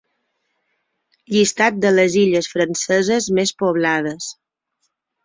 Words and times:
Llistat 1.33 1.77
de 1.85 1.91
les 1.97 2.15
illes 2.21 2.49
franceses 2.53 3.29
més 3.41 3.53
poblades. 3.61 4.31